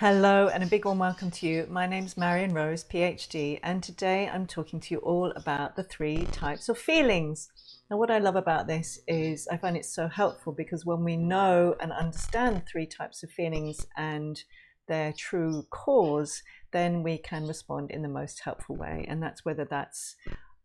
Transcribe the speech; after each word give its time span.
Hello, 0.00 0.48
and 0.48 0.62
a 0.62 0.66
big 0.66 0.86
warm 0.86 0.98
welcome 0.98 1.30
to 1.30 1.46
you. 1.46 1.66
My 1.68 1.86
name's 1.86 2.16
Marion 2.16 2.54
Rose, 2.54 2.84
PhD, 2.84 3.60
and 3.62 3.82
today 3.82 4.30
I'm 4.30 4.46
talking 4.46 4.80
to 4.80 4.94
you 4.94 5.00
all 5.00 5.30
about 5.36 5.76
the 5.76 5.82
three 5.82 6.24
types 6.32 6.70
of 6.70 6.78
feelings. 6.78 7.50
Now, 7.90 7.98
what 7.98 8.10
I 8.10 8.16
love 8.16 8.34
about 8.34 8.66
this 8.66 9.00
is 9.06 9.46
I 9.48 9.58
find 9.58 9.76
it 9.76 9.84
so 9.84 10.08
helpful 10.08 10.54
because 10.54 10.86
when 10.86 11.04
we 11.04 11.18
know 11.18 11.76
and 11.80 11.92
understand 11.92 12.62
three 12.64 12.86
types 12.86 13.22
of 13.22 13.30
feelings 13.30 13.86
and 13.94 14.42
their 14.88 15.12
true 15.12 15.66
cause, 15.68 16.42
then 16.72 17.02
we 17.02 17.18
can 17.18 17.46
respond 17.46 17.90
in 17.90 18.00
the 18.00 18.08
most 18.08 18.40
helpful 18.40 18.76
way. 18.76 19.04
And 19.06 19.22
that's 19.22 19.44
whether 19.44 19.66
that's 19.66 20.16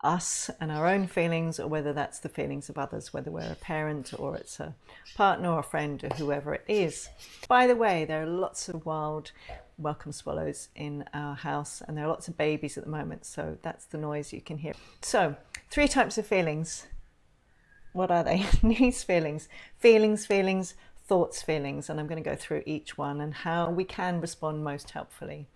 us 0.05 0.49
and 0.61 0.71
our 0.71 0.87
own 0.87 1.07
feelings, 1.07 1.59
or 1.59 1.67
whether 1.67 1.91
that's 1.91 2.19
the 2.19 2.29
feelings 2.29 2.69
of 2.69 2.77
others, 2.77 3.11
whether 3.11 3.31
we're 3.31 3.51
a 3.51 3.55
parent 3.55 4.13
or 4.17 4.35
it's 4.35 4.59
a 4.59 4.75
partner 5.15 5.49
or 5.49 5.59
a 5.59 5.63
friend 5.63 6.03
or 6.03 6.09
whoever 6.15 6.53
it 6.53 6.63
is. 6.67 7.09
By 7.47 7.67
the 7.67 7.75
way, 7.75 8.05
there 8.05 8.23
are 8.23 8.27
lots 8.27 8.69
of 8.69 8.85
wild 8.85 9.31
welcome 9.77 10.11
swallows 10.11 10.69
in 10.75 11.03
our 11.13 11.35
house, 11.35 11.81
and 11.85 11.97
there 11.97 12.05
are 12.05 12.09
lots 12.09 12.27
of 12.27 12.37
babies 12.37 12.77
at 12.77 12.85
the 12.85 12.89
moment, 12.89 13.25
so 13.25 13.57
that's 13.61 13.85
the 13.85 13.97
noise 13.97 14.31
you 14.31 14.41
can 14.41 14.59
hear. 14.59 14.73
So, 15.01 15.35
three 15.69 15.87
types 15.87 16.17
of 16.17 16.25
feelings. 16.25 16.87
What 17.93 18.11
are 18.11 18.23
they? 18.23 18.45
Needs 18.61 19.03
feelings, 19.03 19.49
feelings, 19.77 20.25
feelings, 20.25 20.75
thoughts, 21.07 21.41
feelings, 21.41 21.89
and 21.89 21.99
I'm 21.99 22.07
going 22.07 22.23
to 22.23 22.29
go 22.29 22.35
through 22.35 22.63
each 22.65 22.97
one 22.97 23.21
and 23.21 23.33
how 23.33 23.69
we 23.69 23.83
can 23.83 24.21
respond 24.21 24.63
most 24.63 24.91
helpfully. 24.91 25.47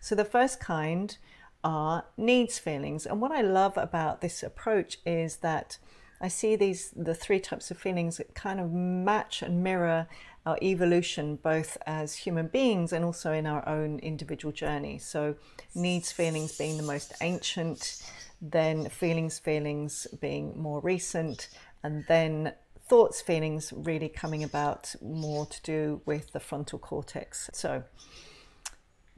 So, 0.00 0.14
the 0.14 0.24
first 0.24 0.60
kind 0.60 1.16
are 1.62 2.04
needs 2.16 2.58
feelings. 2.58 3.06
And 3.06 3.20
what 3.20 3.32
I 3.32 3.40
love 3.40 3.76
about 3.76 4.20
this 4.20 4.42
approach 4.42 4.98
is 5.04 5.36
that 5.38 5.78
I 6.20 6.28
see 6.28 6.56
these 6.56 6.92
the 6.94 7.14
three 7.14 7.40
types 7.40 7.70
of 7.70 7.78
feelings 7.78 8.18
that 8.18 8.34
kind 8.34 8.60
of 8.60 8.72
match 8.72 9.42
and 9.42 9.62
mirror 9.62 10.06
our 10.46 10.58
evolution 10.62 11.36
both 11.36 11.76
as 11.86 12.14
human 12.14 12.46
beings 12.48 12.92
and 12.92 13.04
also 13.04 13.32
in 13.32 13.46
our 13.46 13.66
own 13.68 13.98
individual 13.98 14.52
journey. 14.52 14.98
So 14.98 15.36
needs 15.74 16.12
feelings 16.12 16.56
being 16.56 16.76
the 16.76 16.82
most 16.82 17.12
ancient, 17.20 18.02
then 18.40 18.88
feelings 18.88 19.38
feelings 19.38 20.06
being 20.20 20.60
more 20.60 20.80
recent, 20.80 21.48
and 21.82 22.04
then 22.08 22.54
thoughts 22.88 23.20
feelings 23.20 23.72
really 23.76 24.08
coming 24.08 24.42
about 24.42 24.94
more 25.00 25.46
to 25.46 25.62
do 25.62 26.00
with 26.06 26.32
the 26.32 26.40
frontal 26.40 26.78
cortex. 26.78 27.48
So 27.52 27.84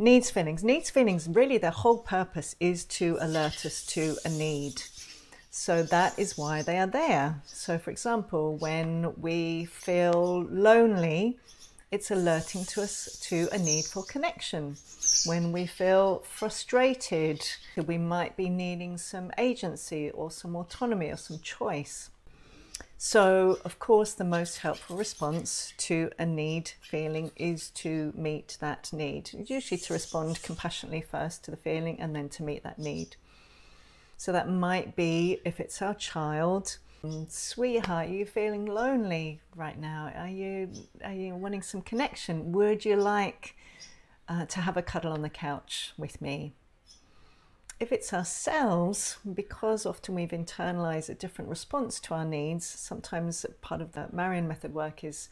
Needs 0.03 0.33
feelings. 0.33 0.65
Needs 0.65 0.91
feelings, 0.91 1.29
really, 1.29 1.59
their 1.59 1.71
whole 1.71 1.99
purpose 1.99 2.57
is 2.59 2.85
to 2.87 3.17
alert 3.21 3.65
us 3.65 3.87
to 3.87 4.17
a 4.25 4.31
need. 4.31 4.83
So 5.53 5.85
that 5.85 6.19
is 6.19 6.37
why 6.37 6.63
they 6.63 6.77
are 6.79 6.89
there. 6.89 7.41
So, 7.47 7.79
for 7.79 7.93
example, 7.93 8.57
when 8.57 9.15
we 9.21 9.67
feel 9.67 10.43
lonely, 10.51 11.39
it's 11.93 12.11
alerting 12.11 12.65
to 12.65 12.83
us 12.83 13.17
to 13.29 13.47
a 13.53 13.59
need 13.59 13.85
for 13.85 14.03
connection. 14.03 14.77
When 15.25 15.53
we 15.53 15.67
feel 15.67 16.25
frustrated, 16.29 17.41
we 17.87 17.97
might 17.97 18.37
be 18.37 18.49
needing 18.49 18.99
some 18.99 19.31
agency 19.39 20.11
or 20.11 20.33
some 20.33 20.57
autonomy 20.57 21.13
or 21.13 21.17
some 21.17 21.39
choice. 21.39 22.11
So, 23.05 23.59
of 23.65 23.81
course, 23.81 24.13
the 24.13 24.23
most 24.23 24.59
helpful 24.59 24.97
response 24.97 25.73
to 25.79 26.13
a 26.21 26.25
need 26.25 26.71
feeling 26.81 27.33
is 27.35 27.71
to 27.71 28.13
meet 28.15 28.59
that 28.61 28.93
need, 28.93 29.49
usually 29.51 29.79
to 29.79 29.93
respond 29.93 30.41
compassionately 30.45 31.01
first 31.01 31.43
to 31.45 31.51
the 31.51 31.57
feeling 31.57 32.01
and 32.01 32.15
then 32.15 32.29
to 32.29 32.45
meet 32.45 32.63
that 32.63 32.79
need. 32.79 33.17
So, 34.17 34.31
that 34.31 34.49
might 34.49 34.95
be 34.95 35.41
if 35.45 35.59
it's 35.59 35.83
our 35.83 35.95
child, 35.95 36.79
sweetheart, 37.27 38.09
are 38.09 38.13
you 38.13 38.25
feeling 38.25 38.67
lonely 38.67 39.41
right 39.57 39.77
now? 39.77 40.13
Are 40.17 40.29
you, 40.29 40.71
are 41.05 41.13
you 41.13 41.35
wanting 41.35 41.63
some 41.63 41.83
connection? 41.83 42.53
Would 42.53 42.85
you 42.85 42.95
like 42.95 43.57
uh, 44.29 44.47
to 44.47 44.61
have 44.61 44.77
a 44.77 44.83
cuddle 44.83 45.13
on 45.13 45.23
the 45.23 45.29
couch 45.29 45.93
with 45.99 46.23
me? 46.23 46.55
If 47.83 47.91
it's 47.91 48.13
ourselves, 48.13 49.17
because 49.35 49.85
often 49.85 50.15
we've 50.15 50.29
internalized 50.31 51.09
a 51.09 51.15
different 51.15 51.51
response 51.51 51.99
to 51.99 52.15
our 52.15 52.25
needs, 52.25 52.65
sometimes 52.65 53.45
part 53.61 53.81
of 53.81 53.91
the 53.91 54.07
Marion 54.13 54.47
method 54.47 54.73
work 54.73 55.03
is 55.03 55.29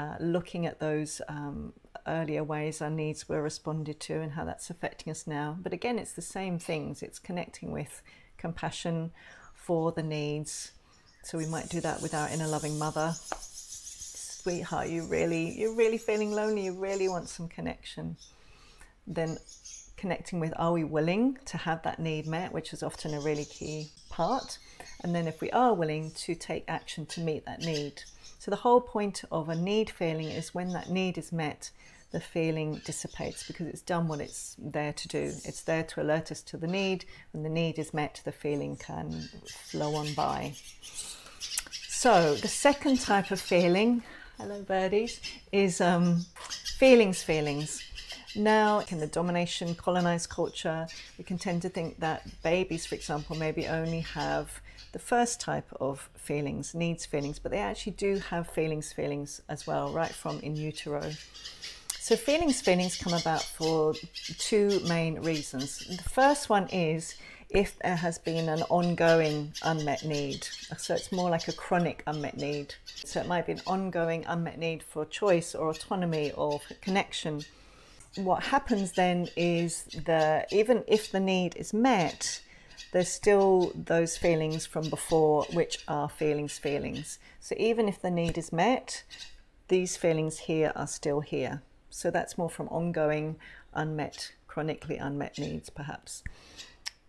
uh, 0.00 0.16
looking 0.18 0.66
at 0.66 0.80
those 0.80 1.22
um, 1.28 1.72
earlier 2.08 2.42
ways 2.42 2.82
our 2.82 2.90
needs 2.90 3.28
were 3.28 3.40
responded 3.40 4.00
to 4.00 4.14
and 4.20 4.32
how 4.32 4.44
that's 4.44 4.68
affecting 4.68 5.12
us 5.12 5.28
now. 5.28 5.56
But 5.62 5.72
again, 5.72 5.96
it's 5.96 6.10
the 6.12 6.22
same 6.22 6.58
things. 6.58 7.04
It's 7.04 7.20
connecting 7.20 7.70
with 7.70 8.02
compassion 8.36 9.12
for 9.54 9.92
the 9.92 10.02
needs. 10.02 10.72
So 11.22 11.38
we 11.38 11.46
might 11.46 11.68
do 11.68 11.80
that 11.82 12.02
with 12.02 12.14
our 12.14 12.28
inner 12.30 12.48
loving 12.48 12.80
mother. 12.80 13.14
Sweetheart, 13.38 14.88
you 14.88 15.04
really, 15.04 15.56
you're 15.56 15.76
really 15.76 15.98
feeling 15.98 16.32
lonely. 16.32 16.64
You 16.64 16.74
really 16.74 17.08
want 17.08 17.28
some 17.28 17.46
connection. 17.46 18.16
Then 19.06 19.38
connecting 19.96 20.40
with 20.40 20.52
are 20.56 20.72
we 20.72 20.84
willing 20.84 21.38
to 21.46 21.56
have 21.56 21.82
that 21.82 21.98
need 21.98 22.26
met, 22.26 22.52
which 22.52 22.72
is 22.72 22.82
often 22.82 23.14
a 23.14 23.20
really 23.20 23.44
key 23.44 23.90
part. 24.10 24.58
And 25.02 25.14
then 25.14 25.26
if 25.26 25.40
we 25.40 25.50
are 25.50 25.74
willing 25.74 26.10
to 26.12 26.34
take 26.34 26.64
action 26.68 27.06
to 27.06 27.20
meet 27.20 27.44
that 27.46 27.60
need. 27.60 28.02
So 28.38 28.50
the 28.50 28.56
whole 28.56 28.80
point 28.80 29.22
of 29.30 29.48
a 29.48 29.54
need 29.54 29.90
feeling 29.90 30.28
is 30.28 30.54
when 30.54 30.70
that 30.70 30.90
need 30.90 31.18
is 31.18 31.32
met, 31.32 31.70
the 32.12 32.20
feeling 32.20 32.80
dissipates 32.84 33.46
because 33.46 33.66
it's 33.66 33.80
done 33.80 34.06
what 34.06 34.20
it's 34.20 34.54
there 34.58 34.92
to 34.92 35.08
do. 35.08 35.32
It's 35.44 35.62
there 35.62 35.82
to 35.82 36.02
alert 36.02 36.30
us 36.30 36.42
to 36.42 36.56
the 36.56 36.66
need. 36.66 37.04
When 37.32 37.42
the 37.42 37.48
need 37.48 37.78
is 37.78 37.94
met, 37.94 38.20
the 38.24 38.32
feeling 38.32 38.76
can 38.76 39.28
flow 39.46 39.94
on 39.94 40.12
by. 40.14 40.54
So 41.88 42.34
the 42.34 42.48
second 42.48 43.00
type 43.00 43.30
of 43.30 43.40
feeling, 43.40 44.02
hello 44.36 44.62
birdies, 44.62 45.20
is 45.52 45.80
um, 45.80 46.26
feelings, 46.78 47.22
feelings. 47.22 47.82
Now, 48.34 48.82
in 48.88 48.98
the 48.98 49.06
domination 49.06 49.74
colonized 49.74 50.30
culture, 50.30 50.86
we 51.18 51.24
can 51.24 51.36
tend 51.36 51.60
to 51.62 51.68
think 51.68 52.00
that 52.00 52.26
babies, 52.42 52.86
for 52.86 52.94
example, 52.94 53.36
maybe 53.36 53.66
only 53.66 54.00
have 54.00 54.60
the 54.92 54.98
first 54.98 55.38
type 55.38 55.68
of 55.80 56.08
feelings, 56.16 56.74
needs 56.74 57.04
feelings, 57.04 57.38
but 57.38 57.52
they 57.52 57.58
actually 57.58 57.92
do 57.92 58.18
have 58.30 58.48
feelings, 58.48 58.90
feelings 58.92 59.42
as 59.50 59.66
well, 59.66 59.92
right 59.92 60.12
from 60.12 60.40
in 60.40 60.56
utero. 60.56 61.10
So, 61.98 62.16
feelings, 62.16 62.60
feelings 62.60 62.96
come 62.96 63.12
about 63.12 63.42
for 63.42 63.94
two 64.38 64.80
main 64.88 65.20
reasons. 65.20 65.78
The 65.86 66.02
first 66.02 66.48
one 66.48 66.68
is 66.68 67.14
if 67.50 67.78
there 67.80 67.96
has 67.96 68.18
been 68.18 68.48
an 68.48 68.62
ongoing 68.70 69.52
unmet 69.62 70.04
need. 70.04 70.46
So, 70.78 70.94
it's 70.94 71.12
more 71.12 71.28
like 71.28 71.48
a 71.48 71.52
chronic 71.52 72.02
unmet 72.06 72.38
need. 72.38 72.74
So, 73.04 73.20
it 73.20 73.28
might 73.28 73.46
be 73.46 73.52
an 73.52 73.62
ongoing 73.66 74.24
unmet 74.26 74.58
need 74.58 74.82
for 74.82 75.04
choice 75.04 75.54
or 75.54 75.68
autonomy 75.68 76.32
or 76.32 76.60
connection 76.80 77.44
what 78.16 78.42
happens 78.44 78.92
then 78.92 79.28
is 79.36 79.84
that 80.04 80.52
even 80.52 80.84
if 80.86 81.10
the 81.10 81.20
need 81.20 81.56
is 81.56 81.72
met, 81.72 82.42
there's 82.92 83.08
still 83.08 83.72
those 83.74 84.18
feelings 84.18 84.66
from 84.66 84.90
before, 84.90 85.46
which 85.52 85.78
are 85.88 86.08
feelings, 86.08 86.58
feelings. 86.58 87.18
So 87.40 87.54
even 87.58 87.88
if 87.88 88.02
the 88.02 88.10
need 88.10 88.36
is 88.36 88.52
met, 88.52 89.02
these 89.68 89.96
feelings 89.96 90.40
here 90.40 90.72
are 90.76 90.86
still 90.86 91.20
here. 91.20 91.62
So 91.88 92.10
that's 92.10 92.36
more 92.36 92.50
from 92.50 92.68
ongoing, 92.68 93.36
unmet, 93.72 94.32
chronically 94.46 94.98
unmet 94.98 95.38
needs, 95.38 95.70
perhaps. 95.70 96.22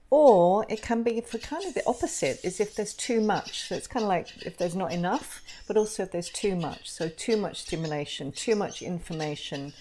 Or 0.09 0.65
it 0.69 0.81
can 0.81 1.03
be 1.03 1.19
for 1.21 1.39
kind 1.39 1.65
of 1.65 1.73
the 1.73 1.85
opposite, 1.87 2.39
is 2.43 2.59
if 2.59 2.75
there's 2.75 2.93
too 2.93 3.19
much. 3.19 3.67
So 3.67 3.75
it's 3.75 3.87
kind 3.87 4.03
of 4.03 4.09
like 4.09 4.45
if 4.45 4.57
there's 4.57 4.75
not 4.75 4.93
enough, 4.93 5.41
but 5.67 5.75
also 5.75 6.03
if 6.03 6.11
there's 6.11 6.29
too 6.29 6.55
much. 6.55 6.89
So 6.89 7.09
too 7.09 7.35
much 7.35 7.63
stimulation, 7.63 8.31
too 8.31 8.55
much 8.55 8.81
information, 8.81 9.73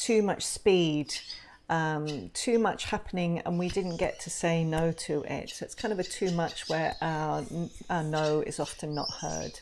too 0.00 0.22
much 0.22 0.44
speed, 0.44 1.14
um, 1.68 2.30
too 2.32 2.58
much 2.58 2.84
happening, 2.86 3.40
and 3.40 3.58
we 3.58 3.68
didn't 3.68 3.98
get 3.98 4.18
to 4.20 4.30
say 4.30 4.64
no 4.64 4.92
to 4.92 5.22
it. 5.24 5.50
So 5.50 5.64
it's 5.64 5.74
kind 5.74 5.92
of 5.92 5.98
a 5.98 6.04
too 6.04 6.30
much 6.32 6.68
where 6.68 6.96
our, 7.02 7.44
our 7.90 8.02
no 8.02 8.40
is 8.40 8.58
often 8.58 8.94
not 8.94 9.10
heard. 9.20 9.60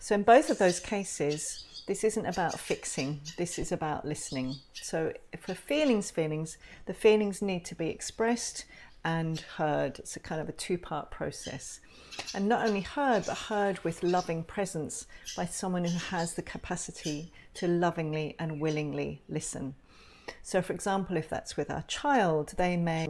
So 0.00 0.16
in 0.16 0.24
both 0.24 0.50
of 0.50 0.58
those 0.58 0.80
cases, 0.80 1.84
this 1.86 2.02
isn't 2.04 2.26
about 2.26 2.58
fixing, 2.58 3.20
this 3.38 3.58
is 3.58 3.70
about 3.70 4.04
listening. 4.04 4.56
So 4.74 5.12
for 5.38 5.54
feelings, 5.54 6.10
feelings, 6.10 6.58
the 6.86 6.94
feelings 6.94 7.40
need 7.40 7.64
to 7.66 7.74
be 7.74 7.88
expressed 7.88 8.64
and 9.04 9.40
heard. 9.40 9.98
It's 9.98 10.16
a 10.16 10.20
kind 10.20 10.40
of 10.40 10.48
a 10.48 10.52
two 10.52 10.78
part 10.78 11.10
process. 11.10 11.80
And 12.34 12.48
not 12.48 12.66
only 12.66 12.82
heard, 12.82 13.26
but 13.26 13.36
heard 13.36 13.82
with 13.84 14.02
loving 14.02 14.44
presence 14.44 15.06
by 15.36 15.46
someone 15.46 15.84
who 15.84 15.98
has 15.98 16.34
the 16.34 16.42
capacity 16.42 17.32
to 17.54 17.66
lovingly 17.66 18.36
and 18.38 18.60
willingly 18.60 19.22
listen. 19.28 19.74
So, 20.42 20.62
for 20.62 20.72
example, 20.72 21.16
if 21.16 21.28
that's 21.28 21.56
with 21.56 21.70
our 21.70 21.82
child, 21.82 22.54
they 22.56 22.76
may 22.76 23.08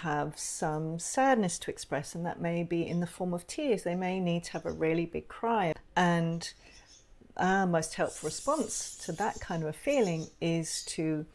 have 0.00 0.38
some 0.38 0.98
sadness 0.98 1.58
to 1.60 1.70
express, 1.70 2.14
and 2.14 2.24
that 2.26 2.40
may 2.40 2.62
be 2.62 2.86
in 2.86 3.00
the 3.00 3.06
form 3.06 3.34
of 3.34 3.46
tears. 3.46 3.82
They 3.82 3.94
may 3.94 4.20
need 4.20 4.44
to 4.44 4.52
have 4.52 4.66
a 4.66 4.72
really 4.72 5.06
big 5.06 5.28
cry. 5.28 5.74
And 5.96 6.52
our 7.36 7.66
most 7.66 7.94
helpful 7.94 8.26
response 8.26 8.96
to 9.04 9.12
that 9.12 9.40
kind 9.40 9.62
of 9.62 9.68
a 9.68 9.72
feeling 9.72 10.26
is 10.40 10.84
to 10.84 11.26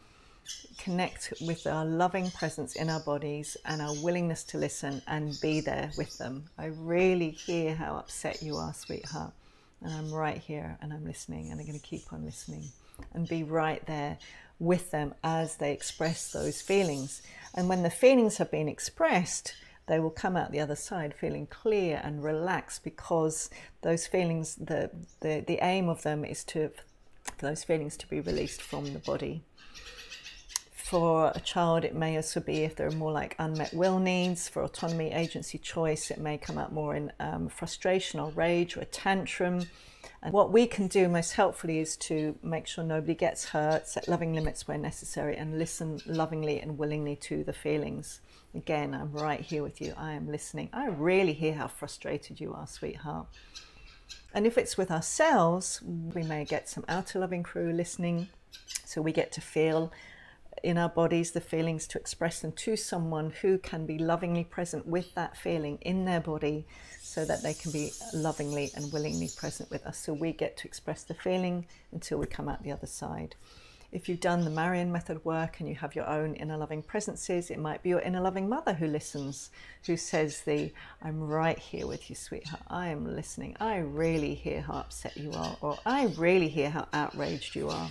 connect 0.77 1.33
with 1.41 1.67
our 1.67 1.85
loving 1.85 2.31
presence 2.31 2.75
in 2.75 2.89
our 2.89 2.99
bodies 3.01 3.57
and 3.65 3.81
our 3.81 3.93
willingness 4.01 4.43
to 4.45 4.57
listen 4.57 5.01
and 5.07 5.37
be 5.41 5.61
there 5.61 5.91
with 5.97 6.17
them. 6.17 6.45
I 6.57 6.65
really 6.65 7.31
hear 7.31 7.75
how 7.75 7.97
upset 7.97 8.41
you 8.41 8.55
are, 8.55 8.73
sweetheart 8.73 9.33
and 9.81 9.93
I'm 9.93 10.11
right 10.11 10.37
here 10.37 10.77
and 10.81 10.91
I'm 10.91 11.05
listening 11.05 11.51
and 11.51 11.59
I'm 11.59 11.65
going 11.65 11.79
to 11.79 11.85
keep 11.85 12.11
on 12.11 12.25
listening 12.25 12.63
and 13.13 13.27
be 13.27 13.43
right 13.43 13.85
there 13.85 14.17
with 14.59 14.91
them 14.91 15.13
as 15.23 15.57
they 15.57 15.71
express 15.71 16.31
those 16.31 16.61
feelings. 16.61 17.21
And 17.53 17.69
when 17.69 17.83
the 17.83 17.89
feelings 17.89 18.37
have 18.37 18.49
been 18.49 18.67
expressed, 18.67 19.53
they 19.85 19.99
will 19.99 20.09
come 20.09 20.35
out 20.35 20.51
the 20.51 20.59
other 20.59 20.75
side 20.75 21.13
feeling 21.13 21.47
clear 21.47 22.01
and 22.03 22.23
relaxed 22.23 22.83
because 22.83 23.49
those 23.81 24.07
feelings, 24.07 24.55
the, 24.55 24.89
the, 25.19 25.43
the 25.45 25.63
aim 25.63 25.89
of 25.89 26.01
them 26.01 26.25
is 26.25 26.43
to 26.45 26.71
for 27.37 27.45
those 27.45 27.63
feelings 27.63 27.97
to 27.97 28.07
be 28.07 28.21
released 28.21 28.61
from 28.61 28.93
the 28.93 28.99
body. 28.99 29.43
For 30.89 31.33
a 31.35 31.41
child, 31.41 31.83
it 31.83 31.95
may 31.95 32.15
also 32.15 32.39
be 32.39 32.59
if 32.59 32.77
there 32.77 32.87
are 32.87 32.91
more 32.91 33.11
like 33.11 33.35
unmet 33.39 33.73
will 33.73 33.99
needs. 33.99 34.47
For 34.47 34.63
autonomy, 34.63 35.11
agency, 35.11 35.57
choice, 35.57 36.11
it 36.11 36.17
may 36.17 36.37
come 36.37 36.57
out 36.57 36.71
more 36.71 36.95
in 36.95 37.11
um, 37.19 37.49
frustration 37.49 38.21
or 38.21 38.29
rage 38.29 38.77
or 38.77 38.79
a 38.79 38.85
tantrum. 38.85 39.65
And 40.23 40.31
what 40.31 40.53
we 40.53 40.65
can 40.65 40.87
do 40.87 41.09
most 41.09 41.33
helpfully 41.33 41.79
is 41.79 41.97
to 41.97 42.37
make 42.41 42.67
sure 42.67 42.85
nobody 42.85 43.15
gets 43.15 43.49
hurt, 43.49 43.85
set 43.85 44.07
loving 44.07 44.31
limits 44.31 44.65
where 44.65 44.77
necessary, 44.77 45.35
and 45.35 45.59
listen 45.59 45.99
lovingly 46.05 46.61
and 46.61 46.77
willingly 46.77 47.17
to 47.17 47.43
the 47.43 47.51
feelings. 47.51 48.21
Again, 48.55 48.93
I'm 48.93 49.11
right 49.11 49.41
here 49.41 49.63
with 49.63 49.81
you. 49.81 49.93
I 49.97 50.13
am 50.13 50.31
listening. 50.31 50.69
I 50.71 50.87
really 50.87 51.33
hear 51.33 51.55
how 51.55 51.67
frustrated 51.67 52.39
you 52.39 52.53
are, 52.53 52.65
sweetheart. 52.65 53.27
And 54.33 54.47
if 54.47 54.57
it's 54.57 54.77
with 54.77 54.89
ourselves, 54.89 55.81
we 55.83 56.23
may 56.23 56.45
get 56.45 56.69
some 56.69 56.85
outer 56.87 57.19
loving 57.19 57.43
crew 57.43 57.73
listening. 57.73 58.29
So 58.85 59.01
we 59.01 59.11
get 59.11 59.33
to 59.33 59.41
feel 59.41 59.91
in 60.63 60.77
our 60.77 60.89
bodies 60.89 61.31
the 61.31 61.41
feelings 61.41 61.87
to 61.87 61.99
express 61.99 62.39
them 62.41 62.51
to 62.51 62.75
someone 62.75 63.31
who 63.41 63.57
can 63.57 63.85
be 63.85 63.97
lovingly 63.97 64.43
present 64.43 64.85
with 64.87 65.13
that 65.15 65.37
feeling 65.37 65.77
in 65.81 66.05
their 66.05 66.19
body 66.19 66.65
so 67.01 67.25
that 67.25 67.43
they 67.43 67.53
can 67.53 67.71
be 67.71 67.91
lovingly 68.13 68.71
and 68.75 68.91
willingly 68.91 69.29
present 69.37 69.69
with 69.69 69.85
us. 69.85 69.97
So 69.97 70.13
we 70.13 70.31
get 70.33 70.57
to 70.57 70.67
express 70.67 71.03
the 71.03 71.13
feeling 71.13 71.65
until 71.91 72.17
we 72.17 72.25
come 72.25 72.49
out 72.49 72.63
the 72.63 72.71
other 72.71 72.87
side. 72.87 73.35
If 73.89 74.09
you've 74.09 74.19
done 74.19 74.43
the 74.43 74.49
Marion 74.49 74.91
method 74.91 75.23
work 75.23 75.59
and 75.59 75.69
you 75.69 75.75
have 75.75 75.95
your 75.95 76.09
own 76.09 76.35
inner 76.35 76.57
loving 76.57 76.83
presences, 76.83 77.49
it 77.49 77.57
might 77.57 77.81
be 77.81 77.89
your 77.89 78.01
inner 78.01 78.19
loving 78.19 78.49
mother 78.49 78.73
who 78.73 78.85
listens, 78.85 79.49
who 79.85 79.95
says 79.95 80.41
the 80.41 80.73
I'm 81.01 81.21
right 81.21 81.57
here 81.57 81.87
with 81.87 82.09
you, 82.09 82.15
sweetheart. 82.15 82.63
I 82.67 82.89
am 82.89 83.15
listening. 83.15 83.55
I 83.61 83.77
really 83.77 84.35
hear 84.35 84.61
how 84.61 84.73
upset 84.73 85.15
you 85.15 85.31
are, 85.31 85.55
or 85.61 85.79
I 85.85 86.07
really 86.17 86.49
hear 86.49 86.69
how 86.69 86.89
outraged 86.91 87.55
you 87.55 87.69
are. 87.69 87.89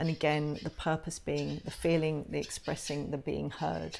And 0.00 0.08
again, 0.08 0.58
the 0.62 0.70
purpose 0.70 1.18
being 1.18 1.60
the 1.66 1.70
feeling, 1.70 2.24
the 2.30 2.38
expressing, 2.38 3.10
the 3.10 3.18
being 3.18 3.50
heard. 3.50 3.98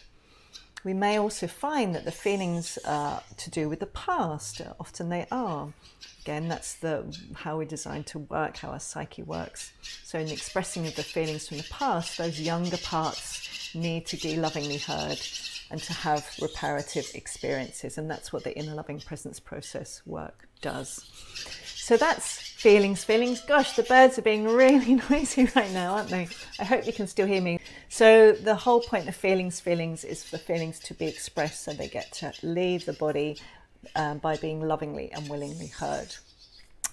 We 0.82 0.94
may 0.94 1.18
also 1.18 1.46
find 1.46 1.94
that 1.94 2.06
the 2.06 2.10
feelings 2.10 2.78
are 2.86 3.22
to 3.36 3.50
do 3.50 3.68
with 3.68 3.80
the 3.80 3.86
past. 3.86 4.62
Often 4.80 5.10
they 5.10 5.26
are. 5.30 5.74
Again, 6.22 6.48
that's 6.48 6.76
the 6.76 7.14
how 7.34 7.58
we're 7.58 7.66
designed 7.66 8.06
to 8.06 8.20
work, 8.20 8.56
how 8.56 8.70
our 8.70 8.80
psyche 8.80 9.22
works. 9.22 9.74
So, 10.02 10.18
in 10.18 10.28
the 10.28 10.32
expressing 10.32 10.86
of 10.86 10.96
the 10.96 11.02
feelings 11.02 11.48
from 11.48 11.58
the 11.58 11.68
past, 11.70 12.16
those 12.16 12.40
younger 12.40 12.78
parts 12.78 13.74
need 13.74 14.06
to 14.06 14.16
be 14.16 14.36
lovingly 14.36 14.78
heard 14.78 15.20
and 15.70 15.82
to 15.82 15.92
have 15.92 16.26
reparative 16.40 17.10
experiences. 17.14 17.98
And 17.98 18.10
that's 18.10 18.32
what 18.32 18.44
the 18.44 18.56
inner 18.56 18.74
loving 18.74 19.00
presence 19.00 19.38
process 19.38 20.00
work 20.06 20.48
does. 20.60 21.04
So 21.76 21.96
that's 21.96 22.38
feelings, 22.38 23.04
feelings. 23.04 23.40
Gosh, 23.40 23.74
the 23.74 23.82
birds 23.82 24.18
are 24.18 24.22
being 24.22 24.44
really 24.44 24.94
noisy 25.10 25.48
right 25.56 25.72
now, 25.72 25.94
aren't 25.94 26.10
they? 26.10 26.28
I 26.58 26.64
hope 26.64 26.86
you 26.86 26.92
can 26.92 27.06
still 27.06 27.26
hear 27.26 27.40
me. 27.40 27.58
So 27.88 28.32
the 28.32 28.54
whole 28.54 28.80
point 28.80 29.08
of 29.08 29.16
feelings, 29.16 29.60
feelings 29.60 30.04
is 30.04 30.22
for 30.22 30.38
feelings 30.38 30.78
to 30.80 30.94
be 30.94 31.06
expressed 31.06 31.64
so 31.64 31.72
they 31.72 31.88
get 31.88 32.12
to 32.12 32.32
leave 32.42 32.84
the 32.84 32.92
body 32.92 33.38
um, 33.96 34.18
by 34.18 34.36
being 34.36 34.60
lovingly 34.60 35.10
and 35.12 35.28
willingly 35.28 35.68
heard. 35.68 36.14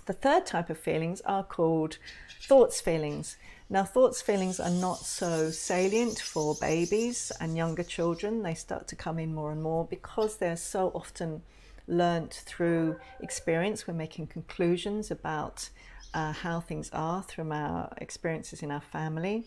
The 0.05 0.13
third 0.13 0.45
type 0.45 0.69
of 0.69 0.79
feelings 0.79 1.19
are 1.21 1.43
called 1.43 1.97
thoughts 2.41 2.79
feelings. 2.79 3.35
Now, 3.69 3.83
thoughts 3.83 4.21
feelings 4.21 4.61
are 4.61 4.69
not 4.69 4.99
so 4.99 5.51
salient 5.51 6.19
for 6.19 6.55
babies 6.61 7.31
and 7.41 7.57
younger 7.57 7.83
children. 7.83 8.41
They 8.41 8.53
start 8.53 8.87
to 8.87 8.95
come 8.95 9.19
in 9.19 9.35
more 9.35 9.51
and 9.51 9.61
more 9.61 9.85
because 9.85 10.37
they're 10.37 10.55
so 10.55 10.91
often 10.95 11.41
learnt 11.87 12.43
through 12.45 12.97
experience. 13.19 13.87
We're 13.87 13.93
making 13.93 14.27
conclusions 14.27 15.09
about 15.11 15.69
uh, 16.13 16.31
how 16.31 16.59
things 16.59 16.89
are 16.93 17.23
from 17.23 17.51
our 17.51 17.93
experiences 17.97 18.61
in 18.61 18.71
our 18.71 18.81
family 18.81 19.45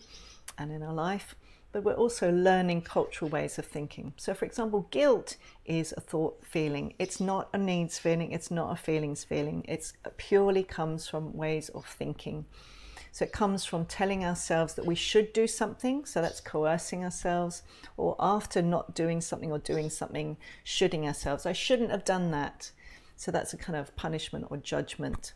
and 0.57 0.71
in 0.71 0.83
our 0.83 0.93
life, 0.93 1.35
but 1.71 1.83
we're 1.83 1.93
also 1.93 2.31
learning 2.31 2.81
cultural 2.81 3.29
ways 3.29 3.57
of 3.57 3.65
thinking. 3.65 4.13
So, 4.17 4.33
for 4.33 4.45
example, 4.45 4.87
guilt 4.91 5.37
is 5.65 5.93
a 5.95 6.01
thought 6.01 6.45
feeling. 6.45 6.93
It's 6.99 7.19
not 7.19 7.49
a 7.53 7.57
needs 7.57 7.97
feeling, 7.97 8.31
it's 8.31 8.51
not 8.51 8.71
a 8.71 8.75
feelings 8.75 9.23
feeling. 9.23 9.63
It 9.67 9.91
purely 10.17 10.63
comes 10.63 11.07
from 11.07 11.33
ways 11.33 11.69
of 11.69 11.85
thinking. 11.85 12.45
So 13.11 13.25
it 13.25 13.33
comes 13.33 13.65
from 13.65 13.85
telling 13.85 14.23
ourselves 14.23 14.73
that 14.75 14.85
we 14.85 14.95
should 14.95 15.33
do 15.33 15.45
something, 15.45 16.05
so 16.05 16.21
that's 16.21 16.39
coercing 16.39 17.03
ourselves, 17.03 17.61
or 17.97 18.15
after 18.19 18.61
not 18.61 18.95
doing 18.95 19.19
something 19.19 19.51
or 19.51 19.59
doing 19.59 19.89
something, 19.89 20.37
shoulding 20.63 21.05
ourselves. 21.05 21.45
I 21.45 21.51
shouldn't 21.51 21.91
have 21.91 22.05
done 22.05 22.31
that. 22.31 22.71
So 23.17 23.29
that's 23.29 23.53
a 23.53 23.57
kind 23.57 23.77
of 23.77 23.95
punishment 23.95 24.47
or 24.49 24.57
judgment. 24.57 25.33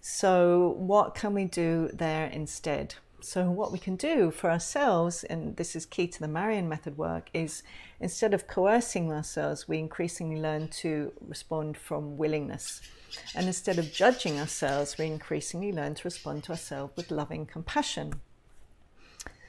So, 0.00 0.74
what 0.78 1.14
can 1.14 1.34
we 1.34 1.44
do 1.44 1.88
there 1.92 2.26
instead? 2.26 2.96
So, 3.24 3.48
what 3.48 3.70
we 3.70 3.78
can 3.78 3.94
do 3.94 4.32
for 4.32 4.50
ourselves, 4.50 5.22
and 5.22 5.56
this 5.56 5.76
is 5.76 5.86
key 5.86 6.08
to 6.08 6.18
the 6.18 6.26
Marion 6.26 6.68
method 6.68 6.98
work, 6.98 7.30
is 7.32 7.62
instead 8.00 8.34
of 8.34 8.48
coercing 8.48 9.12
ourselves, 9.12 9.68
we 9.68 9.78
increasingly 9.78 10.40
learn 10.40 10.66
to 10.82 11.12
respond 11.20 11.76
from 11.76 12.16
willingness. 12.16 12.80
And 13.36 13.46
instead 13.46 13.78
of 13.78 13.92
judging 13.92 14.40
ourselves, 14.40 14.98
we 14.98 15.06
increasingly 15.06 15.70
learn 15.72 15.94
to 15.94 16.02
respond 16.04 16.42
to 16.44 16.52
ourselves 16.52 16.94
with 16.96 17.12
loving 17.12 17.46
compassion. 17.46 18.14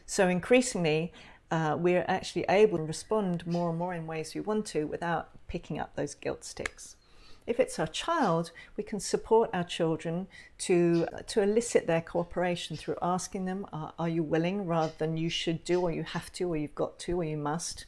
So, 0.05 0.27
increasingly, 0.27 1.11
uh, 1.49 1.75
we're 1.79 2.05
actually 2.07 2.45
able 2.49 2.77
to 2.77 2.83
respond 2.83 3.47
more 3.47 3.71
and 3.71 3.79
more 3.79 3.95
in 3.95 4.05
ways 4.05 4.35
we 4.35 4.41
want 4.41 4.67
to 4.67 4.85
without 4.85 5.29
picking 5.47 5.79
up 5.79 5.95
those 5.95 6.13
guilt 6.13 6.43
sticks. 6.43 6.95
If 7.45 7.59
it's 7.59 7.77
our 7.79 7.87
child, 7.87 8.51
we 8.77 8.83
can 8.83 8.99
support 8.99 9.49
our 9.53 9.63
children 9.63 10.27
to, 10.59 11.07
to 11.27 11.41
elicit 11.41 11.87
their 11.87 12.01
cooperation 12.01 12.77
through 12.77 12.97
asking 13.01 13.45
them, 13.45 13.65
are, 13.73 13.93
are 13.99 14.09
you 14.09 14.23
willing, 14.23 14.65
rather 14.65 14.93
than 14.97 15.17
you 15.17 15.29
should 15.29 15.63
do, 15.63 15.81
or 15.81 15.91
you 15.91 16.03
have 16.03 16.31
to, 16.33 16.49
or 16.49 16.57
you've 16.57 16.75
got 16.75 16.99
to, 16.99 17.19
or 17.19 17.23
you 17.23 17.37
must 17.37 17.85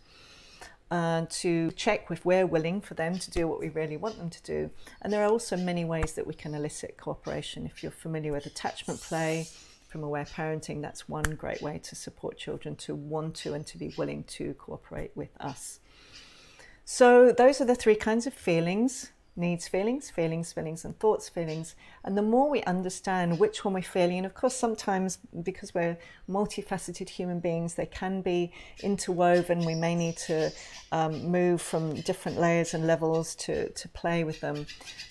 uh, 0.92 1.26
to 1.30 1.72
check 1.72 2.08
if 2.12 2.26
we're 2.26 2.46
willing 2.46 2.82
for 2.82 2.94
them 2.94 3.18
to 3.18 3.32
do 3.32 3.48
what 3.48 3.60
we 3.60 3.70
really 3.70 3.98
want 3.98 4.18
them 4.18 4.30
to 4.30 4.44
do. 4.44 4.70
And 5.02 5.12
there 5.12 5.24
are 5.24 5.30
also 5.30 5.58
many 5.58 5.86
ways 5.86 6.14
that 6.14 6.28
we 6.28 6.34
can 6.34 6.54
elicit 6.54 6.98
cooperation. 6.98 7.66
If 7.66 7.82
you're 7.82 7.92
familiar 7.92 8.32
with 8.32 8.46
attachment 8.46 9.02
play 9.02 9.48
from 9.88 10.04
aware 10.04 10.26
parenting, 10.26 10.82
that's 10.82 11.08
one 11.10 11.24
great 11.24 11.62
way 11.62 11.80
to 11.80 11.96
support 11.96 12.38
children 12.38 12.76
to 12.76 12.94
want 12.94 13.36
to 13.36 13.54
and 13.54 13.66
to 13.68 13.78
be 13.78 13.94
willing 13.98 14.24
to 14.26 14.54
cooperate 14.56 15.12
with 15.16 15.30
us. 15.40 15.80
So, 16.88 17.32
those 17.32 17.60
are 17.62 17.66
the 17.66 17.74
three 17.74 17.96
kinds 17.96 18.28
of 18.28 18.34
feelings 18.34 19.10
needs 19.38 19.68
feelings, 19.68 20.10
feelings, 20.10 20.54
feelings, 20.54 20.86
and 20.86 20.98
thoughts 21.00 21.28
feelings. 21.28 21.76
And 22.04 22.18
the 22.18 22.22
more 22.22 22.50
we 22.50 22.64
understand 22.64 23.40
which 23.40 23.66
one 23.66 23.74
we're 23.74 23.82
feeling, 23.82 24.18
and 24.18 24.26
of 24.26 24.34
course, 24.34 24.56
sometimes 24.56 25.18
because 25.44 25.74
we're 25.74 25.98
multifaceted 26.30 27.10
human 27.10 27.40
beings, 27.40 27.76
they 27.76 27.86
can 27.86 28.22
be 28.22 28.54
interwoven. 28.82 29.66
We 29.66 29.76
may 29.76 29.96
need 29.96 30.18
to 30.18 30.52
um, 30.92 31.26
move 31.30 31.62
from 31.62 31.96
different 32.02 32.40
layers 32.40 32.74
and 32.74 32.88
levels 32.88 33.36
to, 33.36 33.70
to 33.70 33.90
play 33.90 34.24
with 34.24 34.40
them. 34.40 34.66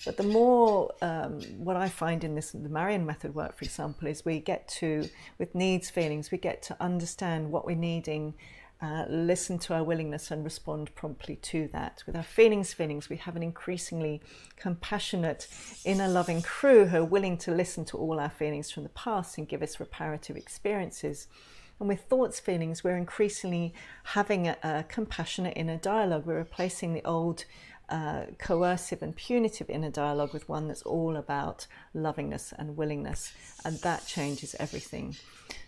But 0.05 0.17
the 0.17 0.23
more, 0.23 0.91
um, 1.01 1.41
what 1.57 1.75
I 1.75 1.89
find 1.89 2.23
in 2.23 2.33
this, 2.33 2.51
the 2.51 2.69
Marion 2.69 3.05
method 3.05 3.35
work, 3.35 3.57
for 3.57 3.65
example, 3.65 4.07
is 4.07 4.25
we 4.25 4.39
get 4.39 4.67
to, 4.79 5.07
with 5.37 5.53
needs 5.53 5.89
feelings, 5.89 6.31
we 6.31 6.39
get 6.39 6.63
to 6.63 6.77
understand 6.79 7.51
what 7.51 7.65
we're 7.65 7.75
needing 7.75 8.33
uh, 8.81 9.05
listen 9.09 9.57
to 9.59 9.73
our 9.73 9.83
willingness 9.83 10.31
and 10.31 10.43
respond 10.43 10.93
promptly 10.95 11.37
to 11.37 11.69
that. 11.71 12.03
With 12.05 12.15
our 12.15 12.23
feelings, 12.23 12.73
feelings, 12.73 13.09
we 13.09 13.17
have 13.17 13.35
an 13.35 13.43
increasingly 13.43 14.21
compassionate, 14.57 15.47
inner 15.85 16.07
loving 16.07 16.41
crew 16.41 16.85
who 16.85 16.97
are 16.97 17.05
willing 17.05 17.37
to 17.39 17.51
listen 17.51 17.85
to 17.85 17.97
all 17.97 18.19
our 18.19 18.29
feelings 18.29 18.71
from 18.71 18.83
the 18.83 18.89
past 18.89 19.37
and 19.37 19.47
give 19.47 19.61
us 19.61 19.79
reparative 19.79 20.35
experiences. 20.35 21.27
And 21.79 21.89
with 21.89 22.01
thoughts, 22.01 22.39
feelings, 22.39 22.83
we're 22.83 22.97
increasingly 22.97 23.73
having 24.03 24.47
a, 24.47 24.57
a 24.63 24.85
compassionate 24.87 25.53
inner 25.55 25.77
dialogue. 25.77 26.25
We're 26.25 26.37
replacing 26.37 26.93
the 26.93 27.03
old 27.03 27.45
uh, 27.89 28.25
coercive 28.37 29.01
and 29.01 29.15
punitive 29.15 29.69
inner 29.69 29.91
dialogue 29.91 30.33
with 30.33 30.49
one 30.49 30.67
that's 30.67 30.81
all 30.83 31.15
about 31.15 31.67
lovingness 31.93 32.53
and 32.57 32.77
willingness, 32.77 33.33
and 33.63 33.77
that 33.79 34.05
changes 34.05 34.55
everything. 34.59 35.15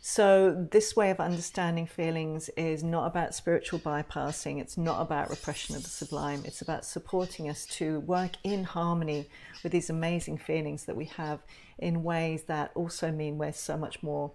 So, 0.01 0.67
this 0.71 0.95
way 0.95 1.11
of 1.11 1.19
understanding 1.19 1.85
feelings 1.85 2.49
is 2.57 2.83
not 2.83 3.07
about 3.07 3.35
spiritual 3.35 3.79
bypassing, 3.79 4.59
it's 4.59 4.77
not 4.77 5.01
about 5.01 5.29
repression 5.29 5.75
of 5.75 5.83
the 5.83 5.89
sublime, 5.89 6.43
it's 6.45 6.61
about 6.61 6.85
supporting 6.85 7.49
us 7.49 7.65
to 7.77 7.99
work 8.01 8.31
in 8.43 8.63
harmony 8.63 9.27
with 9.63 9.71
these 9.71 9.89
amazing 9.89 10.37
feelings 10.37 10.85
that 10.85 10.95
we 10.95 11.05
have 11.05 11.39
in 11.77 12.03
ways 12.03 12.43
that 12.43 12.71
also 12.73 13.11
mean 13.11 13.37
we're 13.37 13.51
so 13.51 13.77
much 13.77 14.01
more 14.01 14.31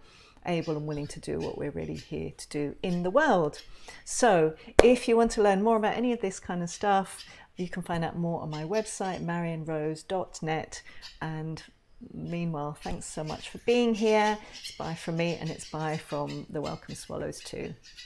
able 0.46 0.76
and 0.76 0.86
willing 0.86 1.06
to 1.06 1.20
do 1.20 1.38
what 1.38 1.56
we're 1.56 1.70
really 1.70 1.94
here 1.94 2.32
to 2.36 2.48
do 2.48 2.74
in 2.82 3.02
the 3.02 3.10
world. 3.10 3.62
So, 4.04 4.54
if 4.82 5.08
you 5.08 5.16
want 5.16 5.30
to 5.32 5.42
learn 5.42 5.62
more 5.62 5.76
about 5.76 5.96
any 5.96 6.12
of 6.12 6.20
this 6.20 6.40
kind 6.40 6.62
of 6.62 6.70
stuff, 6.70 7.24
you 7.56 7.68
can 7.68 7.82
find 7.82 8.04
out 8.04 8.16
more 8.16 8.40
on 8.40 8.50
my 8.50 8.64
website, 8.64 9.24
marionrose.net, 9.24 10.82
and 11.20 11.62
meanwhile, 12.12 12.76
thanks 12.82 13.06
so 13.06 13.22
much 13.22 13.50
for 13.50 13.58
being 13.58 13.94
here. 13.94 14.38
It's 14.60 14.76
bye 14.76 14.94
from 14.94 15.16
me 15.16 15.36
and 15.40 15.50
it's 15.50 15.70
bye 15.70 15.98
from 15.98 16.46
the 16.50 16.60
Welcome 16.60 16.94
Swallows 16.94 17.40
too. 17.40 17.74